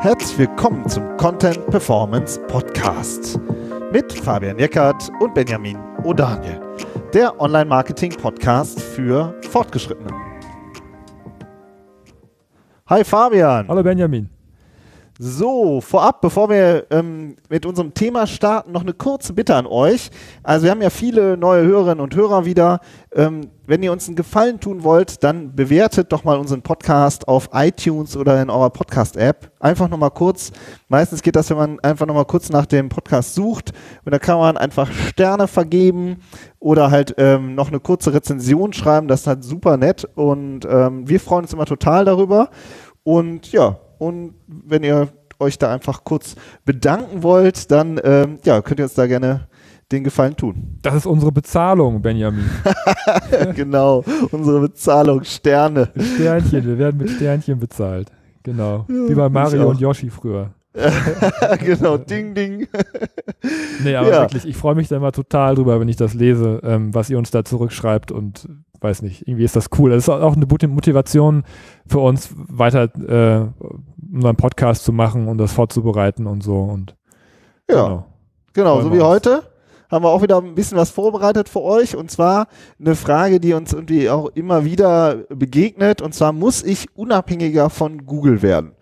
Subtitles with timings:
[0.00, 3.38] Herzlich willkommen zum Content Performance Podcast
[3.92, 6.58] mit Fabian Jeckert und Benjamin O'Daniel,
[7.12, 10.10] der Online-Marketing-Podcast für Fortgeschrittene.
[12.86, 13.68] Hi Fabian.
[13.68, 14.39] Hallo Benjamin.
[15.22, 20.10] So, vorab, bevor wir ähm, mit unserem Thema starten, noch eine kurze Bitte an euch.
[20.42, 22.80] Also wir haben ja viele neue Hörerinnen und Hörer wieder.
[23.14, 27.50] Ähm, wenn ihr uns einen Gefallen tun wollt, dann bewertet doch mal unseren Podcast auf
[27.52, 29.52] iTunes oder in eurer Podcast-App.
[29.60, 30.52] Einfach nochmal kurz.
[30.88, 33.72] Meistens geht das, wenn man einfach nochmal kurz nach dem Podcast sucht.
[34.06, 36.22] Und da kann man einfach Sterne vergeben
[36.60, 39.06] oder halt ähm, noch eine kurze Rezension schreiben.
[39.06, 40.08] Das ist halt super nett.
[40.14, 42.48] Und ähm, wir freuen uns immer total darüber.
[43.02, 48.80] Und ja, und wenn ihr euch da einfach kurz bedanken wollt, dann ähm, ja, könnt
[48.80, 49.48] ihr uns da gerne
[49.92, 50.78] den Gefallen tun.
[50.82, 52.48] Das ist unsere Bezahlung, Benjamin.
[53.54, 55.90] genau, unsere Bezahlung, Sterne.
[56.14, 58.10] Sternchen, wir werden mit Sternchen bezahlt.
[58.42, 58.86] Genau.
[58.88, 60.54] Wie bei Mario und Yoshi früher.
[61.58, 62.68] genau, ding, ding.
[63.82, 64.20] nee, aber ja.
[64.22, 67.18] wirklich, ich freue mich da immer total drüber, wenn ich das lese, ähm, was ihr
[67.18, 68.48] uns da zurückschreibt und
[68.80, 69.90] weiß nicht, irgendwie ist das cool.
[69.90, 71.44] Das ist auch eine gute Motivation
[71.86, 73.46] für uns, weiter äh,
[74.12, 76.60] unseren Podcast zu machen und das vorzubereiten und so.
[76.60, 76.96] Und
[77.68, 78.06] ja, genau,
[78.52, 79.42] genau so wie heute
[79.90, 82.46] haben wir auch wieder ein bisschen was vorbereitet für euch und zwar
[82.78, 88.06] eine Frage, die uns irgendwie auch immer wieder begegnet und zwar muss ich unabhängiger von
[88.06, 88.72] Google werden?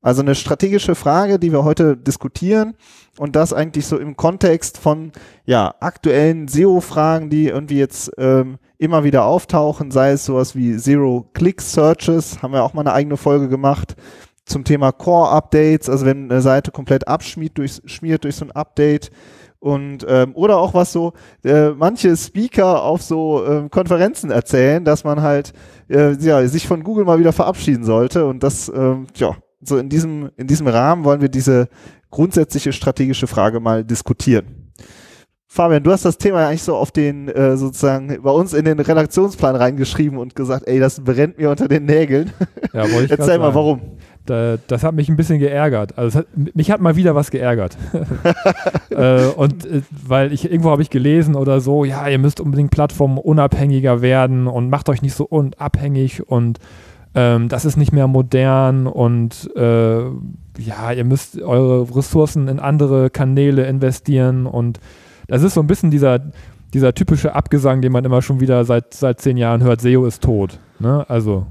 [0.00, 2.74] Also eine strategische Frage, die wir heute diskutieren
[3.18, 5.12] und das eigentlich so im Kontext von
[5.44, 12.42] ja aktuellen SEO-Fragen, die irgendwie jetzt ähm, immer wieder auftauchen, sei es sowas wie Zero-Click-Searches,
[12.42, 13.96] haben wir auch mal eine eigene Folge gemacht
[14.44, 19.10] zum Thema Core-Updates, also wenn eine Seite komplett abschmiert durch, schmiert durch so ein Update
[19.58, 21.12] und ähm, oder auch was so
[21.44, 25.52] äh, manche Speaker auf so äh, Konferenzen erzählen, dass man halt
[25.88, 29.88] äh, ja, sich von Google mal wieder verabschieden sollte und das ähm, ja so in
[29.88, 31.68] diesem in diesem Rahmen wollen wir diese
[32.10, 34.65] grundsätzliche strategische Frage mal diskutieren.
[35.48, 38.80] Fabian, du hast das Thema eigentlich so auf den, äh, sozusagen, bei uns in den
[38.80, 42.32] Redaktionsplan reingeschrieben und gesagt, ey, das brennt mir unter den Nägeln.
[42.72, 43.80] Ja, wollte ich Erzähl mal, warum.
[44.26, 45.96] Da, das hat mich ein bisschen geärgert.
[45.96, 47.78] Also hat, mich hat mal wieder was geärgert.
[48.90, 52.72] äh, und äh, weil ich irgendwo habe ich gelesen oder so, ja, ihr müsst unbedingt
[52.72, 56.58] plattformunabhängiger werden und macht euch nicht so unabhängig und
[57.14, 60.00] ähm, das ist nicht mehr modern und äh,
[60.58, 64.80] ja, ihr müsst eure Ressourcen in andere Kanäle investieren und
[65.28, 66.20] das ist so ein bisschen dieser,
[66.74, 70.22] dieser typische Abgesang, den man immer schon wieder seit, seit zehn Jahren hört, SEO ist
[70.22, 70.58] tot.
[70.78, 71.04] Ne?
[71.08, 71.46] Also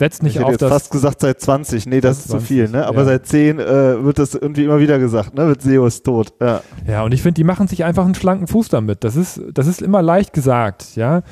[0.00, 2.54] setzt nicht ich auf hätte jetzt fast gesagt seit 20, nee, das ist 20, zu
[2.54, 2.86] viel, ne?
[2.86, 3.04] Aber ja.
[3.04, 5.46] seit 10 äh, wird das irgendwie immer wieder gesagt, ne?
[5.46, 6.32] Wird SEO ist tot.
[6.40, 9.04] Ja, ja und ich finde, die machen sich einfach einen schlanken Fuß damit.
[9.04, 11.22] Das ist, das ist immer leicht gesagt, ja.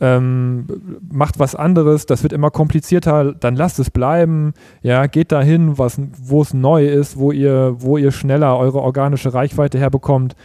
[0.00, 0.66] Ähm,
[1.10, 6.00] macht was anderes, das wird immer komplizierter, dann lasst es bleiben, ja, geht dahin, was,
[6.22, 10.36] wo es neu ist, wo ihr, wo ihr schneller eure organische Reichweite herbekommt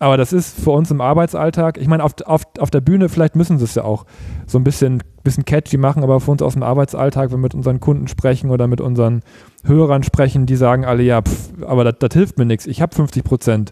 [0.00, 3.36] aber das ist für uns im Arbeitsalltag, ich meine, auf, auf, auf der Bühne, vielleicht
[3.36, 4.06] müssen sie es ja auch
[4.46, 7.54] so ein bisschen, bisschen catchy machen, aber für uns aus dem Arbeitsalltag, wenn wir mit
[7.54, 9.22] unseren Kunden sprechen oder mit unseren
[9.64, 12.66] Hörern sprechen, die sagen alle, ja, pff, aber das, hilft mir nichts.
[12.66, 13.68] Ich habe 50%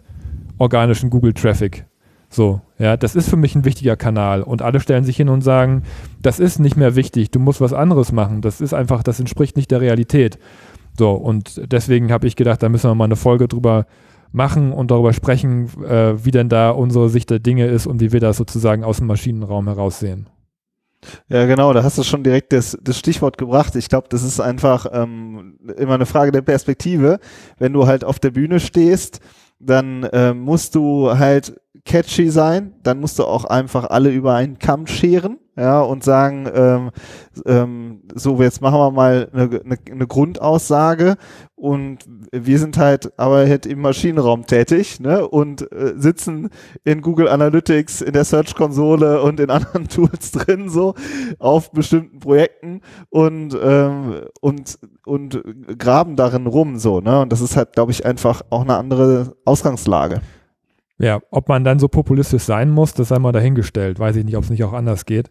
[0.59, 1.85] organischen Google-Traffic.
[2.29, 4.41] So, ja, das ist für mich ein wichtiger Kanal.
[4.43, 5.83] Und alle stellen sich hin und sagen,
[6.21, 8.41] das ist nicht mehr wichtig, du musst was anderes machen.
[8.41, 10.39] Das ist einfach, das entspricht nicht der Realität.
[10.97, 14.91] So, und deswegen habe ich gedacht, da müssen wir mal eine Folge drüber machen und
[14.91, 18.37] darüber sprechen, äh, wie denn da unsere Sicht der Dinge ist und wie wir das
[18.37, 20.27] sozusagen aus dem Maschinenraum heraus sehen.
[21.27, 23.75] Ja, genau, da hast du schon direkt das, das Stichwort gebracht.
[23.75, 27.19] Ich glaube, das ist einfach ähm, immer eine Frage der Perspektive.
[27.59, 29.19] Wenn du halt auf der Bühne stehst,
[29.59, 34.59] dann äh, musst du halt catchy sein, dann musst du auch einfach alle über einen
[34.59, 36.91] Kamm scheren ja, und sagen, ähm,
[37.45, 41.15] ähm, so, jetzt machen wir mal eine, eine, eine Grundaussage
[41.63, 41.99] und
[42.33, 46.49] wir sind halt aber halt im Maschinenraum tätig ne, und äh, sitzen
[46.83, 50.93] in Google Analytics, in der Search-Konsole und in anderen Tools drin, so
[51.39, 55.41] auf bestimmten Projekten und, ähm, und, und
[55.79, 57.21] graben darin rum, so, ne?
[57.21, 60.19] Und das ist halt, glaube ich, einfach auch eine andere Ausgangslage.
[60.97, 63.99] Ja, ob man dann so populistisch sein muss, das sei mal dahingestellt.
[63.99, 65.29] Weiß ich nicht, ob es nicht auch anders geht.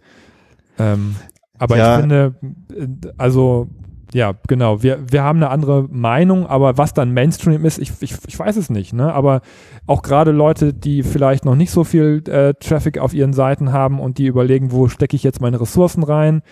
[0.79, 1.15] Ähm,
[1.59, 1.97] aber ja.
[1.97, 2.35] ich finde,
[2.75, 2.87] äh,
[3.19, 3.69] also
[4.15, 4.83] ja, genau.
[4.83, 8.57] Wir, wir haben eine andere Meinung, aber was dann Mainstream ist, ich, ich, ich weiß
[8.57, 8.93] es nicht.
[8.93, 9.13] Ne?
[9.13, 9.41] Aber
[9.87, 14.01] auch gerade Leute, die vielleicht noch nicht so viel äh, Traffic auf ihren Seiten haben
[14.01, 16.43] und die überlegen, wo stecke ich jetzt meine Ressourcen rein,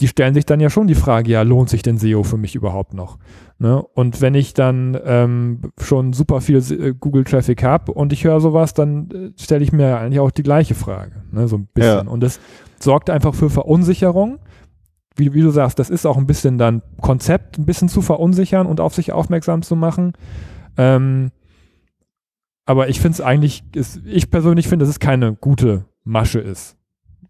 [0.00, 2.54] die stellen sich dann ja schon die Frage, ja, lohnt sich denn SEO für mich
[2.54, 3.18] überhaupt noch?
[3.58, 3.82] Ne?
[3.82, 8.74] Und wenn ich dann ähm, schon super viel äh, Google-Traffic habe und ich höre sowas,
[8.74, 11.48] dann äh, stelle ich mir eigentlich auch die gleiche Frage, ne?
[11.48, 12.06] so ein bisschen.
[12.06, 12.12] Ja.
[12.12, 12.38] Und das
[12.78, 14.38] sorgt einfach für Verunsicherung,
[15.18, 18.66] wie, wie du sagst, das ist auch ein bisschen dann Konzept, ein bisschen zu verunsichern
[18.66, 20.12] und auf sich aufmerksam zu machen.
[20.76, 21.30] Ähm,
[22.64, 26.76] aber ich finde es eigentlich, ist, ich persönlich finde, dass es keine gute Masche ist,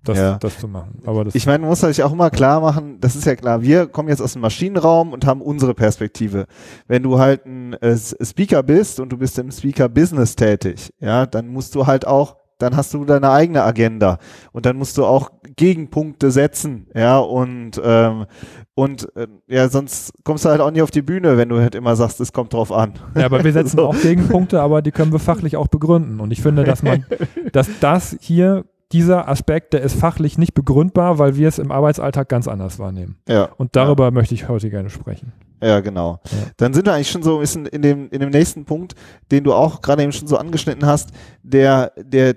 [0.05, 0.37] das, Ja.
[0.38, 1.00] das zu machen.
[1.06, 3.62] Aber das, Ich meine, man muss sich auch immer klar machen, das ist ja klar,
[3.62, 6.46] wir kommen jetzt aus dem Maschinenraum und haben unsere Perspektive.
[6.88, 11.49] Wenn du halt ein äh, Speaker bist und du bist im Speaker-Business tätig, ja, dann
[11.49, 14.19] musst du halt auch, dann hast du deine eigene Agenda
[14.52, 18.26] und dann musst du auch Gegenpunkte setzen, ja, und, ähm,
[18.75, 21.75] und äh, ja, sonst kommst du halt auch nicht auf die Bühne, wenn du halt
[21.75, 22.94] immer sagst, es kommt drauf an.
[23.16, 23.87] ja, aber wir setzen So.
[23.87, 26.20] auch Gegenpunkte, aber die können wir fachlich auch begründen.
[26.20, 27.05] Und ich finde, dass man,
[27.52, 32.28] dass das hier, dieser Aspekt, der ist fachlich nicht begründbar, weil wir es im Arbeitsalltag
[32.28, 33.19] ganz anders wahrnehmen.
[33.28, 33.50] Ja.
[33.56, 35.32] Und darüber möchte ich heute gerne sprechen.
[35.62, 36.20] Ja, genau.
[36.25, 36.38] Ja.
[36.56, 38.94] Dann sind wir eigentlich schon so ein bisschen in dem, in dem nächsten Punkt,
[39.31, 41.10] den du auch gerade eben schon so angeschnitten hast,
[41.43, 42.37] der, der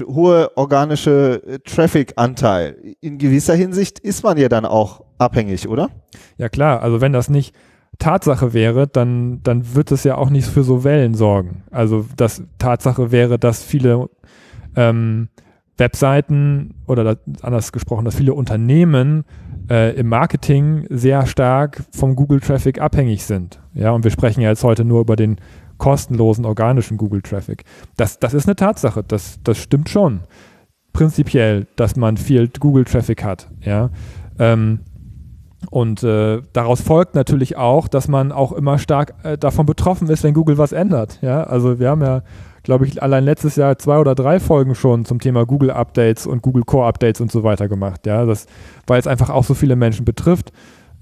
[0.00, 2.76] hohe organische äh, Traffic-Anteil.
[3.00, 5.90] In gewisser Hinsicht ist man ja dann auch abhängig, oder?
[6.38, 7.54] Ja klar, also wenn das nicht
[7.98, 11.62] Tatsache wäre, dann, dann wird es ja auch nicht für so Wellen sorgen.
[11.70, 14.08] Also das Tatsache wäre, dass viele
[14.76, 15.28] ähm,
[15.82, 19.24] Webseiten oder anders gesprochen, dass viele Unternehmen
[19.68, 23.60] äh, im Marketing sehr stark vom Google-Traffic abhängig sind.
[23.74, 25.38] Ja, und wir sprechen ja jetzt heute nur über den
[25.78, 27.64] kostenlosen organischen Google-Traffic.
[27.96, 30.20] Das, das ist eine Tatsache, das, das stimmt schon.
[30.92, 33.50] Prinzipiell, dass man viel Google-Traffic hat.
[33.60, 33.90] Ja.
[34.38, 34.80] Ähm,
[35.70, 40.22] und äh, daraus folgt natürlich auch, dass man auch immer stark äh, davon betroffen ist,
[40.22, 41.18] wenn Google was ändert.
[41.22, 42.22] Ja, also wir haben ja,
[42.62, 46.42] glaube ich, allein letztes Jahr zwei oder drei Folgen schon zum Thema Google Updates und
[46.42, 48.06] Google Core Updates und so weiter gemacht.
[48.06, 48.46] Ja, das,
[48.86, 50.52] weil es einfach auch so viele Menschen betrifft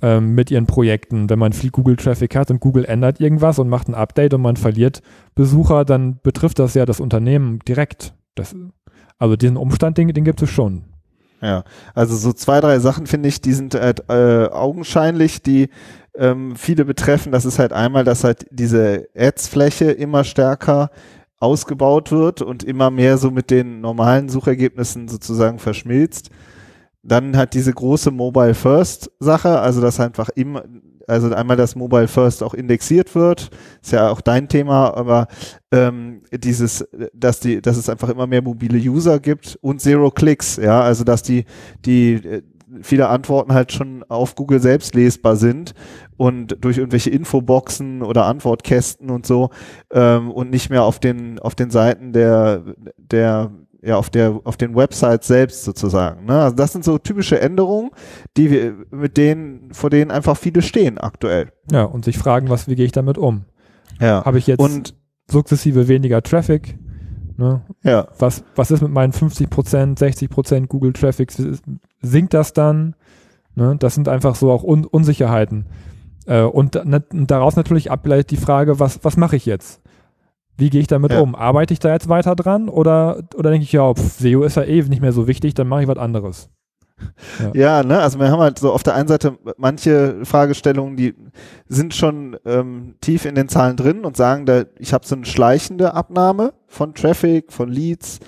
[0.02, 1.28] ähm, mit ihren Projekten.
[1.28, 4.42] Wenn man viel Google Traffic hat und Google ändert irgendwas und macht ein Update und
[4.42, 5.02] man verliert
[5.34, 8.14] Besucher, dann betrifft das ja das Unternehmen direkt.
[8.34, 8.54] Das,
[9.18, 10.84] also diesen Umstand, den, den gibt es schon.
[11.42, 11.64] Ja,
[11.94, 15.70] also so zwei, drei Sachen finde ich, die sind halt, äh, augenscheinlich, die
[16.14, 17.32] ähm, viele betreffen.
[17.32, 20.90] Das ist halt einmal, dass halt diese Ads-Fläche immer stärker
[21.40, 26.30] ausgebaut wird und immer mehr so mit den normalen Suchergebnissen sozusagen verschmilzt.
[27.02, 30.64] Dann hat diese große Mobile First Sache, also dass einfach immer,
[31.06, 33.50] also einmal das Mobile First auch indexiert wird,
[33.82, 35.28] ist ja auch dein Thema, aber
[35.72, 40.56] ähm, dieses, dass die, dass es einfach immer mehr mobile User gibt und Zero Clicks,
[40.56, 41.46] ja, also dass die,
[41.86, 42.42] die
[42.82, 45.74] viele Antworten halt schon auf Google selbst lesbar sind
[46.16, 49.50] und durch irgendwelche Infoboxen oder Antwortkästen und so
[49.92, 52.62] ähm, und nicht mehr auf den auf den Seiten der
[52.96, 53.50] der
[53.82, 56.26] ja auf der auf den Websites selbst sozusagen.
[56.26, 56.40] Ne?
[56.40, 57.90] Also das sind so typische Änderungen,
[58.36, 61.52] die wir mit denen vor denen einfach viele stehen aktuell.
[61.70, 63.44] Ja, und sich fragen, was, wie gehe ich damit um?
[64.00, 64.24] Ja.
[64.24, 64.94] Habe ich jetzt Und
[65.30, 66.78] sukzessive weniger Traffic?
[67.36, 67.62] Ne?
[67.82, 69.48] ja, Was, was ist mit meinen 50%,
[69.98, 71.32] 60% Google Traffic?
[72.02, 72.94] Sinkt das dann?
[73.54, 73.76] Ne?
[73.78, 75.66] Das sind einfach so auch Un Unsicherheiten.
[76.26, 79.80] Äh, und, und daraus natürlich abgeleitet die Frage, was, was mache ich jetzt?
[80.56, 81.20] Wie gehe ich damit Ja.
[81.20, 81.34] um?
[81.34, 84.62] Arbeite ich da jetzt weiter dran oder, oder denke ich, ja, pf, SEO ist ja
[84.62, 86.50] eh nicht mehr so wichtig, dann mache ich was anderes.
[87.54, 91.14] Ja, ne, also wir haben halt so auf der einen Seite manche Fragestellungen, die
[91.66, 95.24] sind schon ähm, tief in den Zahlen drin und sagen, da, ich habe so eine
[95.24, 98.20] schleichende Abnahme von Traffic, von Leads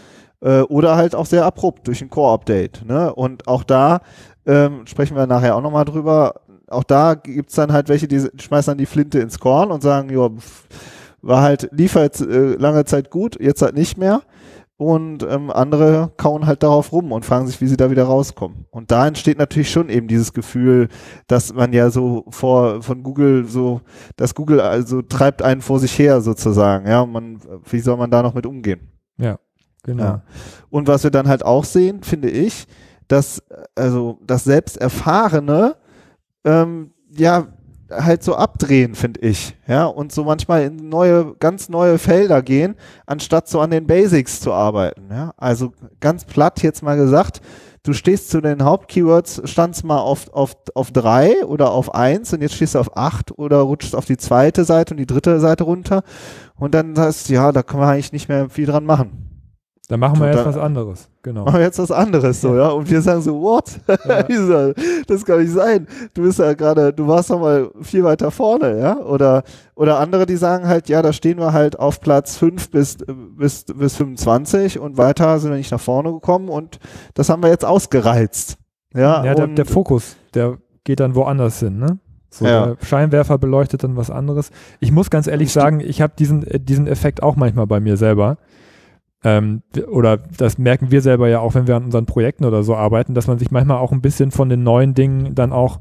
[0.42, 2.84] äh, oder halt auch sehr abrupt durch ein Core-Update.
[2.86, 3.14] Ne?
[3.14, 4.00] Und auch da
[4.44, 6.34] ähm, sprechen wir nachher auch nochmal drüber.
[6.68, 10.10] Auch da gibt's dann halt welche, die schmeißen dann die Flinte ins Korn und sagen,
[10.10, 10.30] ja,
[11.20, 14.22] war halt, lief halt äh, lange Zeit gut, jetzt halt nicht mehr.
[14.78, 18.64] Und ähm, andere kauen halt darauf rum und fragen sich, wie sie da wieder rauskommen.
[18.70, 20.88] Und da entsteht natürlich schon eben dieses Gefühl,
[21.28, 23.82] dass man ja so vor von Google so,
[24.16, 26.88] dass Google also treibt einen vor sich her sozusagen.
[26.88, 27.38] Ja, man,
[27.70, 28.80] wie soll man da noch mit umgehen?
[29.82, 30.02] Genau.
[30.02, 30.22] Ja.
[30.70, 32.66] Und was wir dann halt auch sehen, finde ich,
[33.08, 33.42] dass
[33.74, 35.76] also das selbst Erfahrene
[36.44, 37.48] ähm, ja
[37.90, 39.56] halt so abdrehen, finde ich.
[39.66, 42.74] Ja, und so manchmal in neue, ganz neue Felder gehen,
[43.06, 45.08] anstatt so an den Basics zu arbeiten.
[45.10, 47.40] Ja, also ganz platt jetzt mal gesagt,
[47.82, 52.40] du stehst zu den Hauptkeywords, standst mal auf, auf, auf drei oder auf eins und
[52.40, 55.64] jetzt stehst du auf acht oder rutschst auf die zweite Seite und die dritte Seite
[55.64, 56.02] runter
[56.56, 59.31] und dann sagst du, ja, da kann man eigentlich nicht mehr viel dran machen.
[59.92, 61.10] Dann machen wir jetzt was anderes.
[61.20, 61.44] Genau.
[61.44, 62.68] Machen wir jetzt was anderes so, ja.
[62.68, 63.78] Und wir sagen so, what?
[64.08, 64.72] Ja.
[65.06, 65.86] Das kann nicht sein.
[66.14, 68.96] Du bist ja gerade, du warst doch mal viel weiter vorne, ja.
[69.00, 69.42] Oder,
[69.74, 72.96] oder andere, die sagen halt, ja, da stehen wir halt auf Platz 5 bis,
[73.36, 76.78] bis, bis 25 und weiter sind wir nicht nach vorne gekommen und
[77.12, 78.56] das haben wir jetzt ausgereizt.
[78.94, 81.98] Ja, Ja, der, der Fokus, der geht dann woanders hin, ne?
[82.30, 82.66] So, Ja.
[82.68, 84.52] Der Scheinwerfer beleuchtet dann was anderes.
[84.80, 88.38] Ich muss ganz ehrlich sagen, ich habe diesen, diesen Effekt auch manchmal bei mir selber.
[89.24, 92.74] Ähm, oder das merken wir selber ja auch, wenn wir an unseren Projekten oder so
[92.74, 95.80] arbeiten, dass man sich manchmal auch ein bisschen von den neuen Dingen dann auch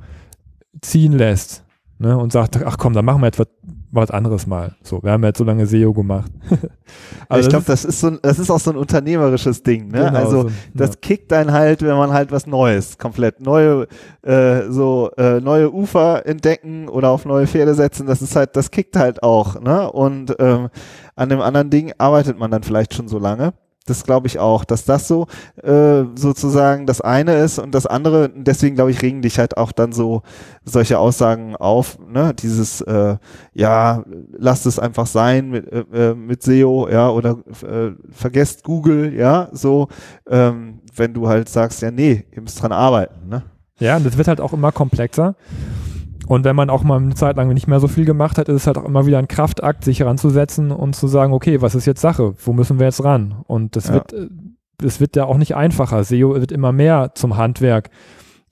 [0.81, 1.65] ziehen lässt
[2.01, 3.47] ne, und sagt, ach komm, dann machen wir etwas
[3.93, 4.73] was anderes mal.
[4.83, 6.31] So, wir haben jetzt so lange SEO gemacht.
[7.29, 10.05] also ich glaube, das ist so das ist auch so ein unternehmerisches Ding, ne?
[10.05, 10.95] Genau, also so, das ja.
[11.01, 13.87] kickt einen halt, wenn man halt was Neues, komplett neue
[14.21, 18.71] äh, so äh, neue Ufer entdecken oder auf neue Pferde setzen, das ist halt, das
[18.71, 19.91] kickt halt auch, ne?
[19.91, 20.69] Und ähm,
[21.15, 23.53] an dem anderen Ding arbeitet man dann vielleicht schon so lange.
[23.87, 25.25] Das glaube ich auch, dass das so
[25.63, 29.71] äh, sozusagen das eine ist und das andere, deswegen glaube ich, regen dich halt auch
[29.71, 30.21] dann so
[30.63, 32.33] solche Aussagen auf, ne?
[32.35, 33.17] Dieses, äh,
[33.53, 34.03] ja,
[34.37, 39.49] lasst es einfach sein mit, äh, äh mit SEO, ja, oder äh, vergesst Google, ja,
[39.51, 39.87] so,
[40.29, 43.43] ähm, wenn du halt sagst, ja, nee, ihr müsst dran arbeiten, ne?
[43.79, 45.35] Ja, und das wird halt auch immer komplexer.
[46.31, 48.55] Und wenn man auch mal eine Zeit lang nicht mehr so viel gemacht hat, ist
[48.55, 51.85] es halt auch immer wieder ein Kraftakt, sich heranzusetzen und zu sagen, okay, was ist
[51.85, 52.35] jetzt Sache?
[52.45, 53.43] Wo müssen wir jetzt ran?
[53.47, 53.95] Und das ja.
[53.95, 54.29] wird, äh,
[54.77, 56.05] das wird ja auch nicht einfacher.
[56.05, 57.89] SEO wird immer mehr zum Handwerk.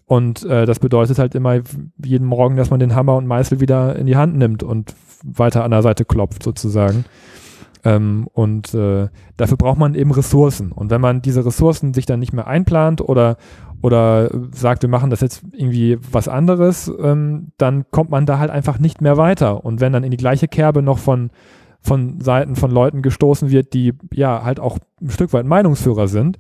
[0.08, 1.62] Und äh, das bedeutet halt immer
[2.04, 4.94] jeden Morgen, dass man den Hammer und Meißel wieder in die Hand nimmt und
[5.24, 7.06] weiter an der Seite klopft sozusagen.
[7.86, 9.08] Ähm, und äh,
[9.38, 10.74] dafür braucht man eben Ressourcen.
[10.74, 13.38] Und wenn man diese Ressourcen sich dann nicht mehr einplant oder
[13.82, 18.52] oder sagt, wir machen das jetzt irgendwie was anderes, ähm, dann kommt man da halt
[18.52, 19.64] einfach nicht mehr weiter.
[19.64, 21.30] Und wenn dann in die gleiche Kerbe noch von,
[21.80, 26.38] von Seiten von Leuten gestoßen wird, die ja halt auch ein Stück weit Meinungsführer sind,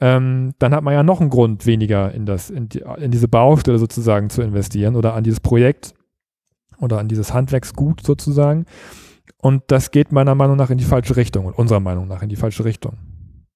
[0.00, 3.28] ähm, dann hat man ja noch einen Grund weniger in, das, in, die, in diese
[3.28, 5.94] Baustelle sozusagen zu investieren oder an dieses Projekt
[6.80, 8.66] oder an dieses Handwerksgut sozusagen.
[9.38, 12.28] Und das geht meiner Meinung nach in die falsche Richtung und unserer Meinung nach in
[12.28, 12.98] die falsche Richtung.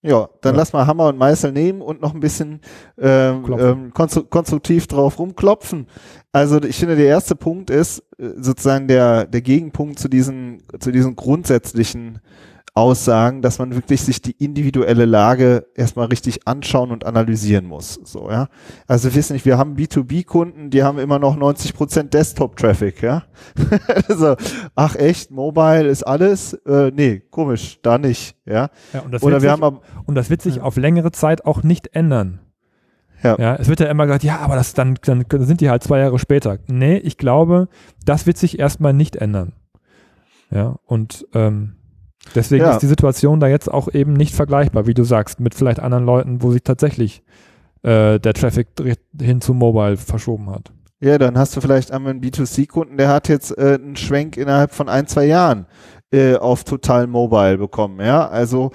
[0.02, 0.58] Ja, dann ja.
[0.58, 2.60] lass mal Hammer und Meißel nehmen und noch ein bisschen
[2.98, 5.86] ähm, ähm, konstru konstruktiv drauf rumklopfen.
[6.32, 10.92] Also ich finde, der erste Punkt ist äh, sozusagen der, der Gegenpunkt zu diesen, zu
[10.92, 12.20] diesen grundsätzlichen
[12.76, 17.98] Aussagen, dass man wirklich sich die individuelle Lage erstmal richtig anschauen und analysieren muss.
[18.04, 18.48] So, ja.
[18.86, 23.24] Also wir wissen nicht, wir haben B2B-Kunden, die haben immer noch 90 Prozent Desktop-Traffic, ja.
[24.08, 24.36] also,
[24.74, 26.52] ach echt, Mobile ist alles?
[26.52, 28.68] Äh, nee, komisch, da nicht, ja.
[28.92, 31.96] ja und Oder wir sich, haben und das wird sich auf längere Zeit auch nicht
[31.96, 32.40] ändern.
[33.22, 33.36] Ja.
[33.38, 33.56] ja.
[33.56, 36.18] Es wird ja immer gesagt, ja, aber das dann, dann sind die halt zwei Jahre
[36.18, 36.58] später.
[36.66, 37.68] Nee, ich glaube,
[38.04, 39.54] das wird sich erstmal nicht ändern.
[40.50, 41.76] Ja, und ähm,
[42.34, 42.72] Deswegen ja.
[42.72, 46.04] ist die Situation da jetzt auch eben nicht vergleichbar, wie du sagst, mit vielleicht anderen
[46.04, 47.22] Leuten, wo sich tatsächlich
[47.82, 48.68] äh, der Traffic
[49.18, 50.72] hin zu Mobile verschoben hat.
[51.00, 54.72] Ja, dann hast du vielleicht einmal einen B2C-Kunden, der hat jetzt äh, einen Schwenk innerhalb
[54.72, 55.66] von ein, zwei Jahren
[56.10, 58.00] äh, auf total Mobile bekommen.
[58.00, 58.72] Ja, also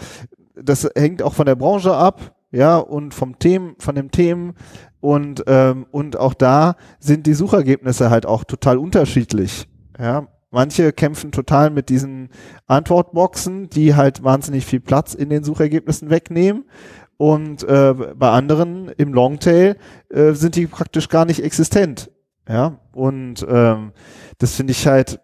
[0.55, 4.53] das hängt auch von der Branche ab, ja, und vom Themen, von den Themen
[4.99, 9.67] und ähm, und auch da sind die Suchergebnisse halt auch total unterschiedlich.
[9.99, 12.29] Ja, Manche kämpfen total mit diesen
[12.67, 16.65] Antwortboxen, die halt wahnsinnig viel Platz in den Suchergebnissen wegnehmen.
[17.17, 19.77] Und äh, bei anderen im Longtail
[20.09, 22.11] äh, sind die praktisch gar nicht existent.
[22.49, 23.93] Ja, und ähm,
[24.39, 25.21] das finde ich halt,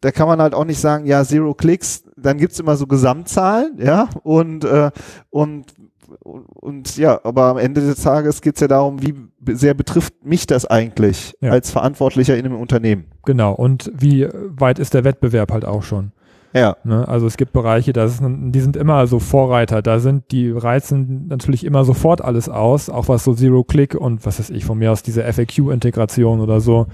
[0.00, 3.76] da kann man halt auch nicht sagen, ja, Zero Clicks, dann gibt's immer so Gesamtzahlen,
[3.78, 4.90] ja, und, äh,
[5.30, 5.74] und
[6.20, 9.14] und ja, aber am Ende des Tages geht es ja darum, wie
[9.54, 11.50] sehr betrifft mich das eigentlich ja.
[11.50, 13.06] als Verantwortlicher in einem Unternehmen.
[13.24, 16.12] Genau, und wie weit ist der Wettbewerb halt auch schon?
[16.54, 16.76] Ja.
[16.82, 17.06] Ne?
[17.06, 21.26] Also es gibt Bereiche, da ist, die sind immer so Vorreiter, da sind die reizen
[21.28, 24.92] natürlich immer sofort alles aus, auch was so Zero-Click und was weiß ich, von mir
[24.92, 26.86] aus diese FAQ-Integration oder so,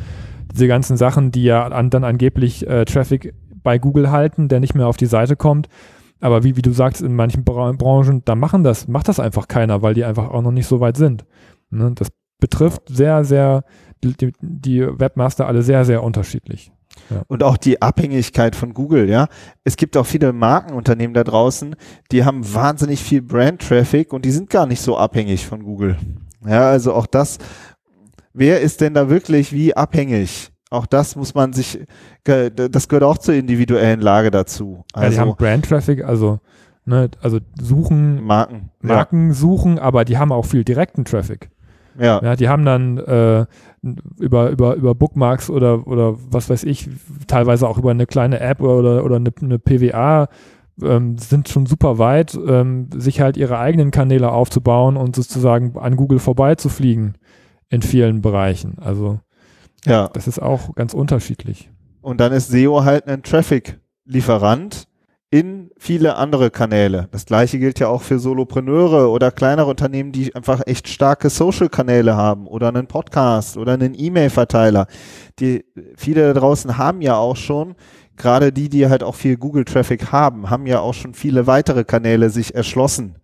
[0.53, 4.75] diese ganzen Sachen, die ja an, dann angeblich äh, Traffic bei Google halten, der nicht
[4.75, 5.69] mehr auf die Seite kommt.
[6.25, 9.83] Aber wie, wie du sagst, in manchen Branchen, da machen das, macht das einfach keiner,
[9.83, 11.27] weil die einfach auch noch nicht so weit sind.
[11.69, 11.93] Ne?
[11.95, 12.09] Das
[12.41, 13.63] betrifft sehr, sehr,
[14.03, 16.73] die, die Webmaster alle sehr, sehr unterschiedlich.
[17.11, 17.25] Ja.
[17.27, 19.29] Und auch die Abhängigkeit von Google, ja.
[19.65, 21.77] Es gibt auch viele Markenunternehmen da draußen,
[22.11, 25.99] die haben wahnsinnig viel Brand-Traffic und die sind gar nicht so abhängig von Google.
[26.49, 27.37] Ja, also auch das,
[28.33, 30.54] wer ist denn da wirklich wie abhängig?
[30.71, 31.79] Auch das muss man sich,
[32.25, 34.85] das gehört auch zur individuellen Lage dazu.
[34.93, 36.41] Also, ja, die haben also Brand Traffic, also,
[36.85, 39.35] ne, also suchen, Marken, Marken ja.
[39.35, 41.51] suchen, aber die haben auch viel direkten Traffic.
[41.99, 42.21] Ja.
[42.23, 43.47] ja die haben dann äh,
[44.19, 46.89] über, über, über Bookmarks oder, oder was weiß ich,
[47.27, 50.29] teilweise auch über eine kleine App oder, oder eine, eine PWA
[50.83, 55.97] ähm, sind schon super weit, ähm, sich halt ihre eigenen Kanäle aufzubauen und sozusagen an
[55.97, 57.15] Google vorbeizufliegen
[57.69, 58.77] in vielen Bereichen.
[58.81, 59.21] Also
[59.87, 60.09] ja.
[60.09, 61.71] Das ist auch ganz unterschiedlich.
[62.01, 64.87] Und dann ist SEO halt ein Traffic-Lieferant
[65.31, 67.09] in viele andere Kanäle.
[67.11, 72.15] Das gleiche gilt ja auch für Solopreneure oder kleinere Unternehmen, die einfach echt starke Social-Kanäle
[72.15, 74.87] haben oder einen Podcast oder einen E-Mail-Verteiler.
[75.41, 75.65] Die
[75.97, 77.75] viele da draußen haben ja auch schon
[78.17, 82.31] gerade die, die halt auch viel Google-Traffic haben, haben ja auch schon viele weitere Kanäle
[82.31, 83.17] sich erschlossen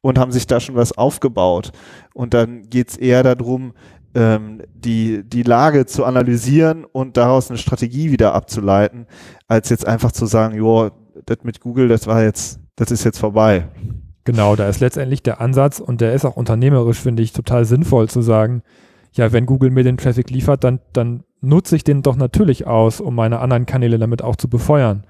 [0.00, 1.72] und haben sich da schon was aufgebaut.
[2.14, 3.72] Und dann geht's eher darum,
[4.16, 9.06] ähm, die, die Lage zu analysieren und daraus eine Strategie wieder abzuleiten,
[9.46, 10.90] als jetzt einfach zu sagen, jo,
[11.26, 13.68] das mit Google, das war jetzt, das ist jetzt vorbei.
[14.24, 18.08] Genau, da ist letztendlich der Ansatz und der ist auch unternehmerisch, finde ich, total sinnvoll
[18.08, 18.62] zu sagen,
[19.12, 23.00] ja, wenn Google mir den Traffic liefert, dann, dann nutze ich den doch natürlich aus,
[23.00, 25.04] um meine anderen Kanäle damit auch zu befeuern.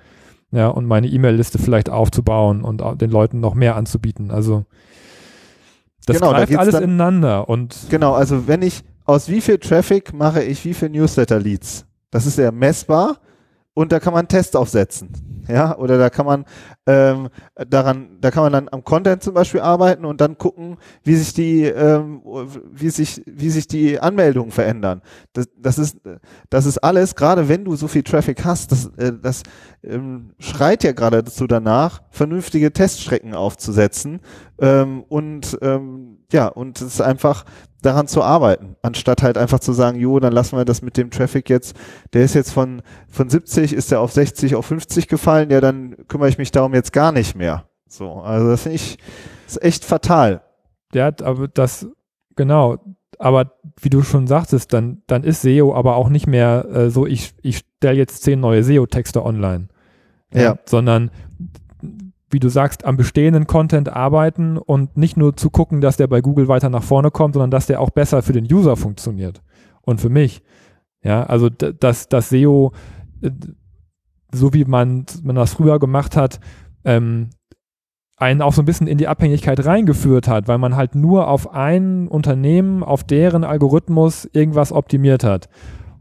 [0.50, 4.30] Ja, und meine E-Mail-Liste vielleicht aufzubauen und den Leuten noch mehr anzubieten.
[4.30, 4.64] Also
[6.06, 10.12] das genau, greift da alles ineinander und genau, also wenn ich aus wie viel Traffic
[10.12, 11.86] mache ich wie viel Newsletter-Leads?
[12.10, 13.20] Das ist ja messbar
[13.74, 16.44] und da kann man Tests aufsetzen ja, oder da kann man
[16.86, 17.28] ähm,
[17.68, 21.34] daran, da kann man dann am Content zum Beispiel arbeiten und dann gucken, wie sich
[21.34, 22.22] die, ähm,
[22.72, 25.02] wie sich, wie sich die Anmeldungen verändern.
[25.32, 25.98] Das, das ist,
[26.50, 29.42] das ist alles, gerade wenn du so viel Traffic hast, das, äh, das
[29.82, 34.20] ähm, schreit ja gerade dazu danach, vernünftige Teststrecken aufzusetzen
[34.60, 37.44] ähm, und ähm, ja, und es ist einfach
[37.82, 41.10] daran zu arbeiten, anstatt halt einfach zu sagen, jo, dann lassen wir das mit dem
[41.10, 41.76] Traffic jetzt,
[42.12, 45.96] der ist jetzt von, von 70, ist der auf 60, auf 50 gefallen, ja, dann
[46.08, 47.64] kümmere ich mich darum jetzt gar nicht mehr.
[47.88, 48.98] So, also das finde ich,
[49.46, 50.42] ist echt fatal.
[50.94, 51.86] Hat aber das,
[52.36, 52.78] genau,
[53.18, 57.06] aber wie du schon sagtest, dann, dann ist SEO aber auch nicht mehr äh, so,
[57.06, 59.68] ich, ich stelle jetzt zehn neue SEO-Texte online.
[60.32, 60.42] Ja.
[60.42, 60.58] ja.
[60.66, 61.10] Sondern
[62.30, 66.20] wie du sagst, am bestehenden Content arbeiten und nicht nur zu gucken, dass der bei
[66.20, 69.42] Google weiter nach vorne kommt, sondern dass der auch besser für den User funktioniert
[69.82, 70.42] und für mich.
[71.02, 72.72] Ja, also dass das SEO,
[73.22, 73.30] äh,
[74.36, 76.40] so wie man, man das früher gemacht hat,
[76.84, 77.30] ähm,
[78.16, 81.52] einen auch so ein bisschen in die Abhängigkeit reingeführt hat, weil man halt nur auf
[81.52, 85.48] ein Unternehmen, auf deren Algorithmus irgendwas optimiert hat.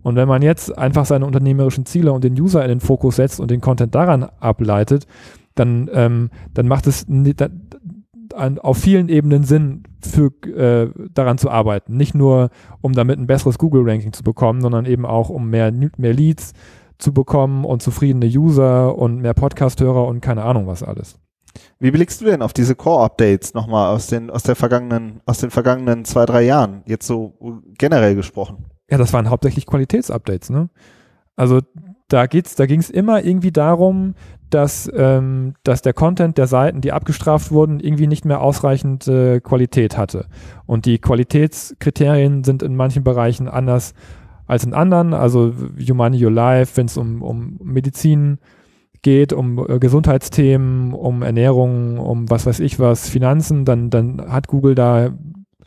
[0.01, 3.39] Und wenn man jetzt einfach seine unternehmerischen Ziele und den User in den Fokus setzt
[3.39, 5.07] und den Content daran ableitet,
[5.55, 11.97] dann, ähm, dann macht es dann auf vielen Ebenen Sinn, für, äh, daran zu arbeiten.
[11.97, 12.49] Nicht nur,
[12.81, 16.53] um damit ein besseres Google-Ranking zu bekommen, sondern eben auch, um mehr, mehr Leads
[16.97, 21.19] zu bekommen und zufriedene User und mehr Podcast-Hörer und keine Ahnung was alles.
[21.79, 25.51] Wie blickst du denn auf diese Core-Updates nochmal aus den, aus der vergangenen, aus den
[25.51, 27.33] vergangenen zwei, drei Jahren, jetzt so
[27.77, 28.65] generell gesprochen?
[28.89, 30.69] Ja, das waren hauptsächlich Qualitätsupdates, ne?
[31.35, 31.61] Also
[32.07, 34.15] da geht's, da ging es immer irgendwie darum,
[34.49, 39.39] dass, ähm, dass der Content der Seiten, die abgestraft wurden, irgendwie nicht mehr ausreichend äh,
[39.41, 40.27] Qualität hatte.
[40.65, 43.93] Und die Qualitätskriterien sind in manchen Bereichen anders
[44.47, 45.13] als in anderen.
[45.13, 48.39] Also Your Money, Your Life, wenn es um, um Medizin
[49.01, 54.47] geht, um äh, Gesundheitsthemen, um Ernährung, um was weiß ich was, Finanzen, dann, dann hat
[54.47, 55.11] Google da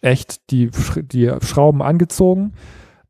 [0.00, 2.52] echt die, die Schrauben angezogen.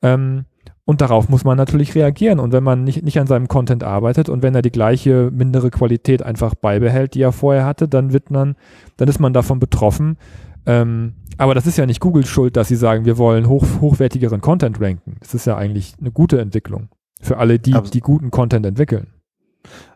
[0.03, 0.45] Ähm,
[0.85, 2.39] und darauf muss man natürlich reagieren.
[2.39, 5.71] Und wenn man nicht, nicht an seinem Content arbeitet und wenn er die gleiche mindere
[5.71, 8.57] Qualität einfach beibehält, die er vorher hatte, dann wird man,
[8.97, 10.17] dann ist man davon betroffen.
[10.65, 14.41] Ähm, aber das ist ja nicht Google schuld, dass sie sagen, wir wollen hoch, hochwertigeren
[14.41, 15.17] Content ranken.
[15.21, 16.89] Das ist ja eigentlich eine gute Entwicklung
[17.21, 19.09] für alle, die, die guten Content entwickeln.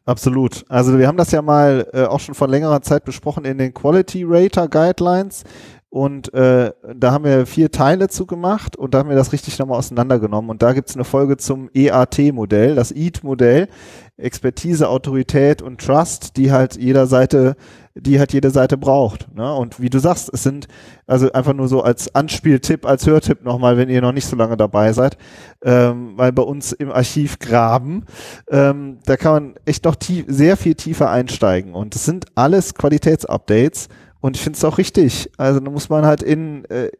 [0.04, 0.64] Absolut.
[0.68, 3.72] Also wir haben das ja mal äh, auch schon vor längerer Zeit besprochen in den
[3.72, 5.44] Quality Rater Guidelines.
[5.92, 9.58] Und äh, da haben wir vier Teile zu gemacht und da haben wir das richtig
[9.58, 10.50] nochmal auseinandergenommen.
[10.50, 13.68] Und da gibt's eine Folge zum EAT-Modell, das EAT-Modell,
[14.16, 17.56] Expertise, Autorität und Trust, die halt jeder Seite,
[17.94, 19.34] die halt jede Seite braucht.
[19.36, 19.54] Ne?
[19.54, 20.66] Und wie du sagst, es sind
[21.06, 24.56] also einfach nur so als Anspieltipp, als Hörtipp nochmal, wenn ihr noch nicht so lange
[24.56, 25.18] dabei seid,
[25.62, 28.06] ähm, weil bei uns im Archiv graben,
[28.48, 31.74] ähm, da kann man echt noch tief, sehr viel tiefer einsteigen.
[31.74, 33.90] Und es sind alles Qualitätsupdates
[34.22, 35.30] und ich finde es auch richtig.
[35.36, 36.90] Also dann muss man halt in, äh,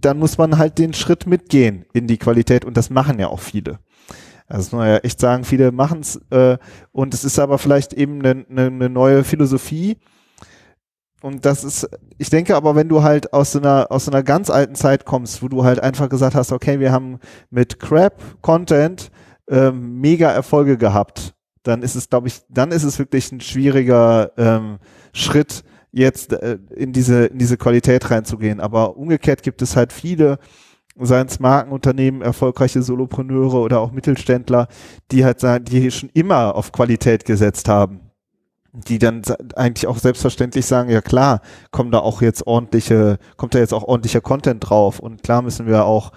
[0.00, 3.40] dann muss man halt den Schritt mitgehen in die Qualität und das machen ja auch
[3.40, 3.78] viele.
[4.48, 6.58] Also muss man ja echt sagen, viele machen es äh,
[6.90, 9.98] und es ist aber vielleicht eben eine ne, ne neue Philosophie.
[11.22, 14.24] Und das ist, ich denke aber, wenn du halt aus so einer, aus so einer
[14.24, 19.12] ganz alten Zeit kommst, wo du halt einfach gesagt hast, okay, wir haben mit Crap-Content
[19.46, 24.32] äh, mega Erfolge gehabt, dann ist es, glaube ich, dann ist es wirklich ein schwieriger
[24.36, 24.78] ähm,
[25.12, 25.62] Schritt,
[25.94, 28.60] jetzt äh, in diese in diese Qualität reinzugehen.
[28.60, 30.38] Aber umgekehrt gibt es halt viele,
[30.98, 34.68] seien es Markenunternehmen, erfolgreiche Solopreneure oder auch Mittelständler,
[35.10, 38.00] die halt sagen, die schon immer auf Qualität gesetzt haben.
[38.72, 39.22] Die dann
[39.54, 43.84] eigentlich auch selbstverständlich sagen, ja klar, kommen da auch jetzt ordentliche, kommt da jetzt auch
[43.84, 46.10] ordentlicher Content drauf und klar müssen wir auch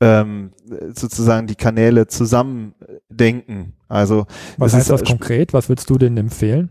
[0.00, 0.52] ähm,
[0.94, 2.74] sozusagen die Kanäle zusammen
[3.08, 3.72] denken.
[3.88, 4.26] Also
[4.58, 5.52] was heißt das konkret?
[5.52, 6.70] Was würdest du denn empfehlen?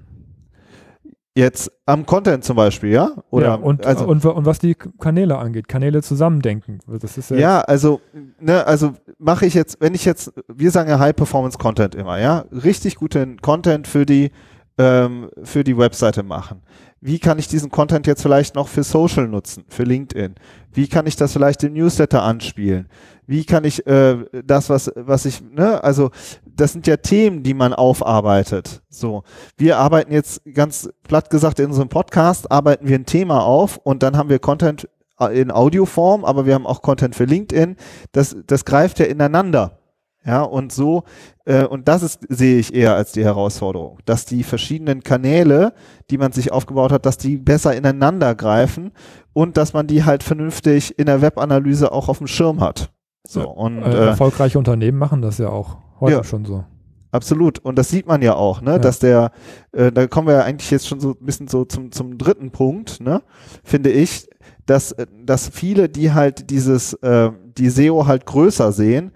[1.36, 3.12] Jetzt am Content zum Beispiel, ja?
[3.32, 6.80] Oder ja, und, also, und, und was die Kanäle angeht, Kanäle zusammendenken.
[6.88, 8.02] Das ist ja, ja also,
[8.40, 12.20] ne, also mache ich jetzt, wenn ich jetzt, wir sagen ja High Performance Content immer,
[12.20, 14.32] ja, richtig guten Content für die
[14.78, 16.62] ähm, für die Webseite machen.
[17.06, 20.36] Wie kann ich diesen Content jetzt vielleicht noch für Social nutzen, für LinkedIn?
[20.72, 22.88] Wie kann ich das vielleicht im Newsletter anspielen?
[23.28, 26.12] Wie kann ich äh, das, was, was ich, ne, also
[26.46, 28.82] das sind ja Themen, die man aufarbeitet.
[28.90, 29.24] So,
[29.58, 34.02] wir arbeiten jetzt ganz platt gesagt in unserem Podcast, arbeiten wir ein Thema auf und
[34.02, 34.88] dann haben wir Content
[35.20, 37.76] äh, in Audioform, aber wir haben auch Content für LinkedIn.
[38.14, 39.83] Das, das greift ja ineinander.
[40.26, 41.04] Ja, und so,
[41.44, 45.74] äh, und das ist, sehe ich eher als die Herausforderung, dass die verschiedenen Kanäle,
[46.10, 48.92] die man sich aufgebaut hat, dass die besser ineinander greifen
[49.34, 52.94] und dass man die halt vernünftig in der Webanalyse auch auf dem Schirm hat.
[53.28, 56.64] So, und, äh, erfolgreiche Unternehmen machen das ja auch heute ja, schon so.
[57.12, 57.60] Absolut.
[57.60, 58.80] Und das sieht man ja auch, ne, ja.
[58.80, 59.32] dass der,
[59.72, 62.52] äh, da kommen wir ja eigentlich jetzt schon so ein bisschen so zum, zum dritten
[62.52, 63.22] Punkt, ne,
[63.64, 64.28] finde ich,
[64.66, 69.12] dass, äh, dass viele, die halt dieses, äh, die SEO halt größer sehen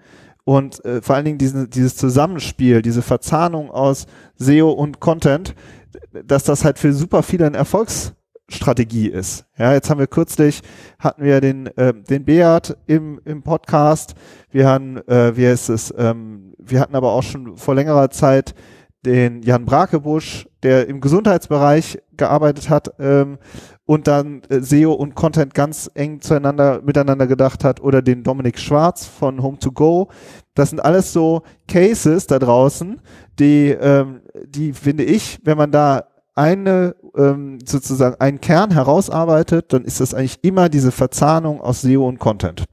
[0.48, 4.06] und äh, vor allen Dingen diesen, dieses Zusammenspiel, diese Verzahnung aus
[4.36, 5.54] SEO und Content,
[6.24, 8.14] dass das halt für super viele ein Erfolgs
[8.48, 9.44] Strategie ist.
[9.58, 10.62] Ja, jetzt haben wir kürzlich
[10.98, 14.14] hatten wir den äh, den Beat im im Podcast.
[14.50, 15.92] Wir haben äh, wie heißt es?
[15.98, 18.54] Ähm, wir hatten aber auch schon vor längerer Zeit
[19.04, 23.38] den Jan Brakebusch, der im Gesundheitsbereich gearbeitet hat ähm,
[23.86, 28.58] und dann äh, SEO und Content ganz eng zueinander miteinander gedacht hat oder den Dominik
[28.58, 30.08] Schwarz von Home to Go.
[30.54, 33.00] Das sind alles so Cases da draußen,
[33.38, 39.84] die ähm, die finde ich, wenn man da eine ähm, sozusagen einen Kern herausarbeitet, dann
[39.84, 42.64] ist das eigentlich immer diese Verzahnung aus SEO und Content.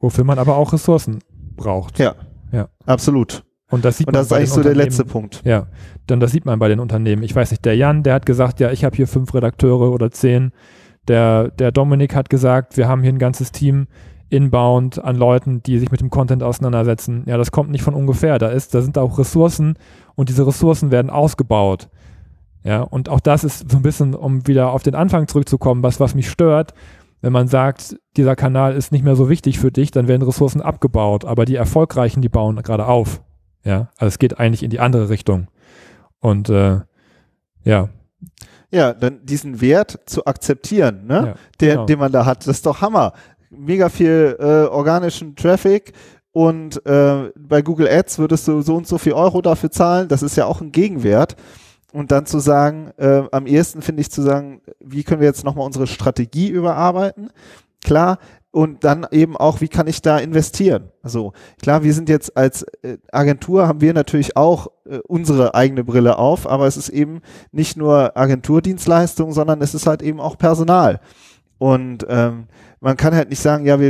[0.00, 1.20] Wofür man aber auch Ressourcen
[1.56, 1.98] braucht.
[1.98, 2.14] Ja,
[2.52, 3.44] ja, absolut.
[3.70, 5.42] Und das, sieht und das ist eigentlich so der letzte Punkt.
[5.44, 5.68] Ja,
[6.06, 7.22] dann das sieht man bei den Unternehmen.
[7.22, 10.10] Ich weiß nicht, der Jan, der hat gesagt, ja, ich habe hier fünf Redakteure oder
[10.10, 10.52] zehn.
[11.08, 13.86] Der, der Dominik hat gesagt, wir haben hier ein ganzes Team
[14.30, 17.24] inbound an Leuten, die sich mit dem Content auseinandersetzen.
[17.26, 18.38] Ja, das kommt nicht von ungefähr.
[18.38, 19.78] Da ist, da sind auch Ressourcen
[20.14, 21.88] und diese Ressourcen werden ausgebaut.
[22.64, 26.00] Ja, und auch das ist so ein bisschen, um wieder auf den Anfang zurückzukommen, was,
[26.00, 26.72] was mich stört.
[27.20, 30.60] Wenn man sagt, dieser Kanal ist nicht mehr so wichtig für dich, dann werden Ressourcen
[30.60, 33.22] abgebaut, aber die Erfolgreichen, die bauen gerade auf.
[33.64, 35.48] Ja, also es geht eigentlich in die andere Richtung.
[36.20, 36.80] Und äh,
[37.64, 37.88] ja.
[38.70, 41.14] Ja, dann diesen Wert zu akzeptieren, ne?
[41.14, 41.86] Ja, Der, genau.
[41.86, 43.12] den man da hat, das ist doch Hammer.
[43.50, 45.92] Mega viel äh, organischen Traffic
[46.32, 50.08] und äh, bei Google Ads würdest du so und so viel Euro dafür zahlen.
[50.08, 51.36] Das ist ja auch ein Gegenwert
[51.92, 55.44] und dann zu sagen, äh, am ehesten finde ich zu sagen, wie können wir jetzt
[55.44, 57.30] nochmal unsere Strategie überarbeiten?
[57.84, 58.18] Klar,
[58.54, 60.92] und dann eben auch, wie kann ich da investieren?
[61.02, 65.82] Also klar, wir sind jetzt als äh, Agentur, haben wir natürlich auch äh, unsere eigene
[65.82, 70.38] Brille auf, aber es ist eben nicht nur Agenturdienstleistung, sondern es ist halt eben auch
[70.38, 71.00] Personal.
[71.58, 72.46] Und ähm,
[72.78, 73.88] man kann halt nicht sagen, ja, wir,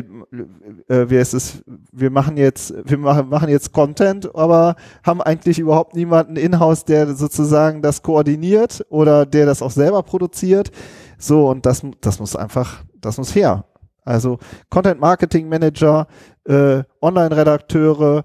[0.88, 5.58] äh, wir, ist es, wir machen jetzt, wir machen, machen jetzt Content, aber haben eigentlich
[5.58, 10.70] überhaupt niemanden in-house, der sozusagen das koordiniert oder der das auch selber produziert.
[11.18, 13.66] So, und das, das muss einfach, das muss her.
[14.04, 14.38] Also
[14.70, 16.06] Content Marketing Manager,
[16.44, 18.24] äh, Online-Redakteure,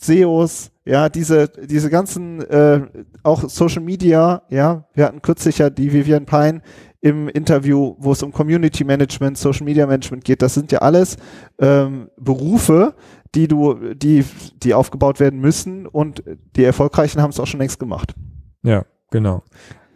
[0.00, 2.86] SEOs, ja, diese, diese ganzen, äh,
[3.22, 6.62] auch Social Media, ja, wir hatten kürzlich ja die Vivian Pine
[7.00, 10.42] im Interview, wo es um Community Management, Social Media Management geht.
[10.42, 11.16] Das sind ja alles
[11.58, 12.94] ähm, Berufe,
[13.34, 14.24] die du, die,
[14.62, 16.22] die aufgebaut werden müssen und
[16.56, 18.14] die Erfolgreichen haben es auch schon längst gemacht.
[18.62, 19.44] Ja, genau.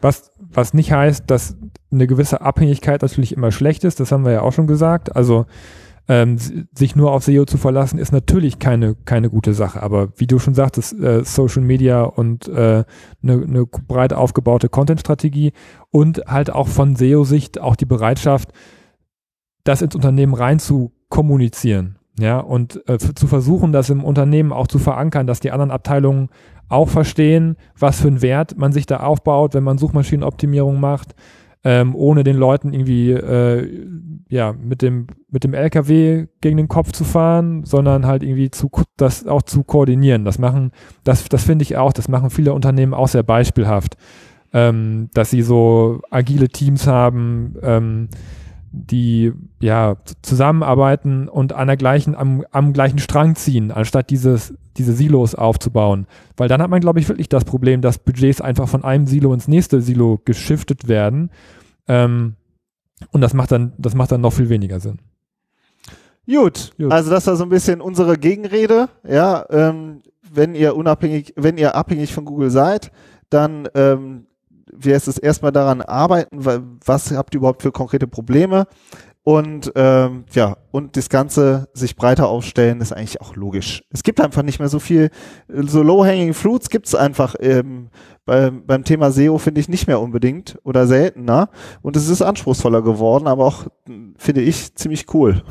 [0.00, 1.56] Was, was nicht heißt, dass
[1.90, 5.14] eine gewisse Abhängigkeit natürlich immer schlecht ist, das haben wir ja auch schon gesagt.
[5.14, 5.46] Also
[6.08, 6.38] ähm,
[6.74, 9.80] sich nur auf SEO zu verlassen, ist natürlich keine, keine gute Sache.
[9.80, 12.84] Aber wie du schon sagtest, äh, Social Media und eine äh,
[13.20, 15.52] ne, ne breit aufgebaute Content-Strategie
[15.90, 18.50] und halt auch von SEO-Sicht auch die Bereitschaft,
[19.62, 21.96] das ins Unternehmen rein zu kommunizieren.
[22.18, 26.28] Ja, und äh, zu versuchen, das im Unternehmen auch zu verankern, dass die anderen Abteilungen
[26.70, 31.14] auch verstehen, was für einen Wert man sich da aufbaut, wenn man Suchmaschinenoptimierung macht,
[31.62, 33.86] ähm, ohne den Leuten irgendwie äh,
[34.30, 38.70] ja mit dem mit dem LKW gegen den Kopf zu fahren, sondern halt irgendwie zu
[38.96, 40.24] das auch zu koordinieren.
[40.24, 40.70] Das machen
[41.04, 41.92] das das finde ich auch.
[41.92, 43.96] Das machen viele Unternehmen auch sehr beispielhaft,
[44.54, 47.56] ähm, dass sie so agile Teams haben.
[47.62, 48.08] Ähm,
[48.72, 54.92] die ja zusammenarbeiten und an der gleichen, am, am gleichen Strang ziehen, anstatt dieses, diese
[54.92, 56.06] Silos aufzubauen.
[56.36, 59.34] Weil dann hat man, glaube ich, wirklich das Problem, dass Budgets einfach von einem Silo
[59.34, 61.30] ins nächste Silo geschiftet werden.
[61.88, 62.36] Ähm,
[63.10, 64.98] und das macht dann, das macht dann noch viel weniger Sinn.
[66.26, 66.92] Gut, Gut.
[66.92, 68.88] also das war so ein bisschen unsere Gegenrede.
[69.08, 70.02] Ja, ähm,
[70.32, 72.92] wenn ihr unabhängig, wenn ihr abhängig von Google seid,
[73.30, 74.26] dann ähm,
[74.84, 76.44] heißt es, erstmal daran arbeiten,
[76.84, 78.66] was habt ihr überhaupt für konkrete Probleme
[79.22, 83.84] und ähm, ja, und das Ganze sich breiter aufstellen, ist eigentlich auch logisch.
[83.90, 85.10] Es gibt einfach nicht mehr so viel,
[85.48, 87.90] so low-hanging fruits gibt's einfach ähm,
[88.24, 91.50] bei, beim Thema SEO, finde ich, nicht mehr unbedingt oder seltener.
[91.82, 93.66] Und es ist anspruchsvoller geworden, aber auch,
[94.16, 95.42] finde ich, ziemlich cool.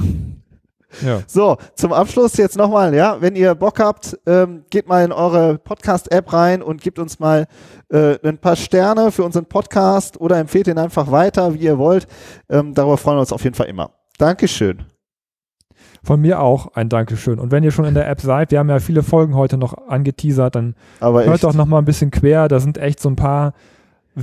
[1.06, 1.22] Ja.
[1.28, 5.58] So, zum Abschluss jetzt nochmal, ja, wenn ihr Bock habt, ähm, geht mal in eure
[5.58, 7.48] Podcast-App rein und gebt uns mal
[7.90, 12.08] äh, ein paar Sterne für unseren Podcast oder empfehlt ihn einfach weiter, wie ihr wollt.
[12.50, 13.92] Ähm, darüber freuen wir uns auf jeden Fall immer.
[14.18, 14.84] Dankeschön.
[16.04, 17.40] Von mir auch ein Dankeschön.
[17.40, 19.74] Und wenn ihr schon in der App seid, wir haben ja viele Folgen heute noch
[19.88, 22.48] angeteasert, dann Aber hört doch noch mal ein bisschen quer.
[22.48, 23.54] Da sind echt so ein paar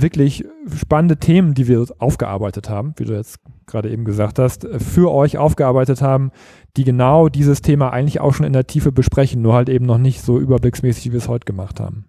[0.01, 5.11] wirklich spannende Themen, die wir aufgearbeitet haben, wie du jetzt gerade eben gesagt hast, für
[5.11, 6.31] euch aufgearbeitet haben,
[6.77, 9.97] die genau dieses Thema eigentlich auch schon in der Tiefe besprechen, nur halt eben noch
[9.97, 12.05] nicht so überblicksmäßig, wie wir es heute gemacht haben.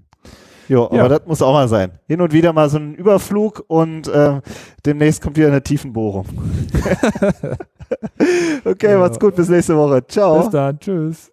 [0.69, 1.09] Jo, aber ja.
[1.09, 1.93] das muss auch mal sein.
[2.07, 4.41] Hin und wieder mal so ein Überflug und äh,
[4.85, 6.27] demnächst kommt wieder eine Tiefenbohrung.
[8.65, 8.99] okay, ja.
[8.99, 10.07] macht's gut, bis nächste Woche.
[10.07, 10.41] Ciao.
[10.41, 11.33] Bis dann, tschüss.